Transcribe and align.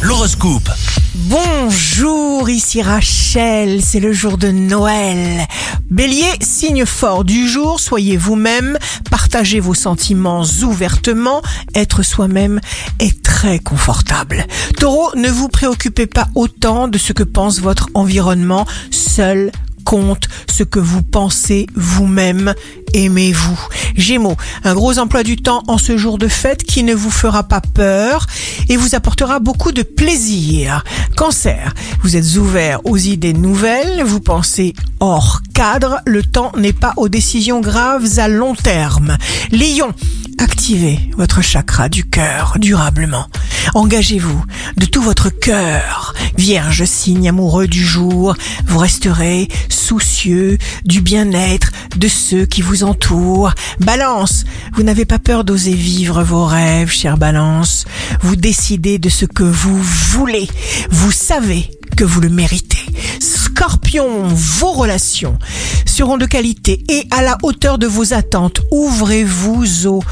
L'horoscope. 0.00 0.70
Bonjour, 1.14 2.48
ici 2.48 2.80
Rachel, 2.80 3.82
c'est 3.82 4.00
le 4.00 4.14
jour 4.14 4.38
de 4.38 4.48
Noël. 4.48 5.46
Bélier, 5.90 6.24
signe 6.40 6.86
fort 6.86 7.24
du 7.24 7.46
jour, 7.46 7.80
soyez 7.80 8.16
vous-même, 8.16 8.78
partagez 9.10 9.60
vos 9.60 9.74
sentiments 9.74 10.42
ouvertement, 10.62 11.42
être 11.74 12.02
soi-même 12.02 12.60
est 12.98 13.22
très 13.22 13.58
confortable. 13.58 14.46
Taureau, 14.78 15.10
ne 15.16 15.28
vous 15.28 15.48
préoccupez 15.48 16.06
pas 16.06 16.28
autant 16.34 16.88
de 16.88 16.96
ce 16.96 17.12
que 17.12 17.24
pense 17.24 17.60
votre 17.60 17.88
environnement, 17.92 18.66
seul 18.90 19.52
compte 19.84 20.28
ce 20.50 20.62
que 20.62 20.78
vous 20.78 21.02
pensez 21.02 21.66
vous-même. 21.74 22.54
Aimez-vous. 22.92 23.58
Gémeaux, 23.96 24.36
un 24.64 24.74
gros 24.74 24.98
emploi 24.98 25.22
du 25.22 25.36
temps 25.36 25.62
en 25.68 25.78
ce 25.78 25.96
jour 25.96 26.18
de 26.18 26.28
fête 26.28 26.64
qui 26.64 26.82
ne 26.82 26.94
vous 26.94 27.10
fera 27.10 27.44
pas 27.44 27.60
peur 27.60 28.26
et 28.68 28.76
vous 28.76 28.94
apportera 28.94 29.38
beaucoup 29.38 29.72
de 29.72 29.82
plaisir. 29.82 30.84
Cancer, 31.16 31.74
vous 32.02 32.16
êtes 32.16 32.36
ouvert 32.36 32.80
aux 32.84 32.96
idées 32.96 33.32
nouvelles, 33.32 34.02
vous 34.04 34.20
pensez 34.20 34.74
hors 35.00 35.40
cadre, 35.54 36.00
le 36.06 36.22
temps 36.22 36.52
n'est 36.56 36.72
pas 36.72 36.94
aux 36.96 37.08
décisions 37.08 37.60
graves 37.60 38.18
à 38.18 38.28
long 38.28 38.54
terme. 38.54 39.16
Lion, 39.52 39.92
activez 40.38 41.10
votre 41.16 41.42
chakra 41.42 41.88
du 41.88 42.04
cœur 42.04 42.56
durablement. 42.58 43.26
Engagez-vous 43.74 44.44
de 44.76 44.86
tout 44.86 45.02
votre 45.02 45.28
cœur. 45.28 45.99
Vierge, 46.36 46.84
signe 46.84 47.28
amoureux 47.28 47.66
du 47.66 47.84
jour, 47.84 48.34
vous 48.66 48.78
resterez 48.78 49.48
soucieux 49.68 50.58
du 50.84 51.00
bien-être 51.00 51.70
de 51.96 52.08
ceux 52.08 52.46
qui 52.46 52.62
vous 52.62 52.84
entourent. 52.84 53.52
Balance, 53.80 54.44
vous 54.74 54.82
n'avez 54.82 55.04
pas 55.04 55.18
peur 55.18 55.44
d'oser 55.44 55.74
vivre 55.74 56.22
vos 56.22 56.44
rêves, 56.44 56.90
chère 56.90 57.18
Balance. 57.18 57.84
Vous 58.22 58.36
décidez 58.36 58.98
de 58.98 59.08
ce 59.08 59.24
que 59.24 59.42
vous 59.42 59.82
voulez. 59.82 60.48
Vous 60.90 61.12
savez 61.12 61.70
que 61.96 62.04
vous 62.04 62.20
le 62.20 62.30
méritez. 62.30 62.78
Scorpion, 63.20 64.28
vos 64.28 64.72
relations 64.72 65.38
seront 66.00 66.16
de 66.16 66.24
qualité 66.24 66.82
et 66.88 67.06
à 67.10 67.20
la 67.20 67.36
hauteur 67.42 67.76
de 67.76 67.86
vos 67.86 68.14
attentes. 68.14 68.62
Ouvrez-vous 68.70 69.86
aux 69.86 70.02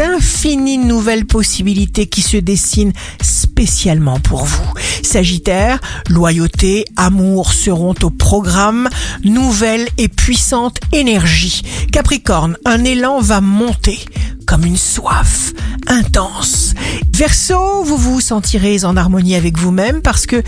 infinies 0.00 0.78
nouvelles 0.78 1.26
possibilités 1.26 2.08
qui 2.08 2.22
se 2.22 2.36
dessinent 2.38 2.92
spécialement 3.22 4.18
pour 4.18 4.44
vous. 4.44 4.72
Sagittaire, 5.04 5.78
loyauté, 6.08 6.86
amour 6.96 7.52
seront 7.52 7.94
au 8.02 8.10
programme, 8.10 8.88
nouvelle 9.22 9.86
et 9.96 10.08
puissante 10.08 10.80
énergie. 10.92 11.62
Capricorne, 11.92 12.56
un 12.64 12.82
élan 12.82 13.20
va 13.20 13.40
monter 13.40 14.00
comme 14.44 14.64
une 14.64 14.76
soif 14.76 15.52
intense. 15.86 16.74
Verseau, 17.14 17.84
vous 17.84 17.96
vous 17.96 18.20
sentirez 18.20 18.84
en 18.84 18.96
harmonie 18.96 19.36
avec 19.36 19.56
vous-même 19.56 20.02
parce 20.02 20.26
que 20.26 20.42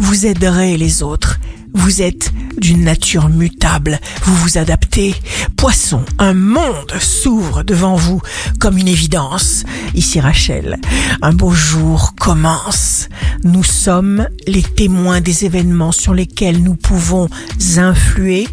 vous 0.00 0.26
aiderez 0.26 0.76
les 0.76 1.02
autres. 1.02 1.38
Vous 1.74 2.02
êtes 2.02 2.32
d'une 2.56 2.84
nature 2.84 3.28
mutable, 3.28 3.98
vous 4.22 4.34
vous 4.36 4.58
adaptez. 4.58 5.14
Poisson, 5.56 6.04
un 6.18 6.32
monde 6.32 6.92
s'ouvre 7.00 7.62
devant 7.62 7.96
vous 7.96 8.20
comme 8.60 8.78
une 8.78 8.88
évidence. 8.88 9.64
Ici 9.94 10.20
Rachel, 10.20 10.78
un 11.20 11.32
beau 11.32 11.50
jour 11.50 12.14
commence. 12.18 13.08
Nous 13.42 13.64
sommes 13.64 14.28
les 14.46 14.62
témoins 14.62 15.20
des 15.20 15.44
événements 15.44 15.92
sur 15.92 16.14
lesquels 16.14 16.62
nous 16.62 16.76
pouvons 16.76 17.28
influer. 17.76 18.48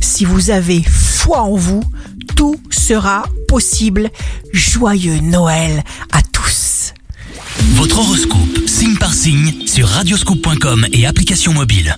Si 0.00 0.24
vous 0.24 0.50
avez 0.50 0.82
foi 0.82 1.42
en 1.42 1.56
vous, 1.56 1.84
tout 2.36 2.60
sera 2.70 3.24
possible. 3.48 4.10
Joyeux 4.52 5.20
Noël 5.20 5.84
à 6.10 6.22
tous. 6.22 6.94
Votre 7.74 7.98
horoscope, 7.98 8.66
signe 8.66 8.96
par 8.96 9.12
signe, 9.12 9.66
sur 9.66 9.88
radioscoop.com 9.88 10.86
et 10.92 11.06
application 11.06 11.52
mobile. 11.52 11.96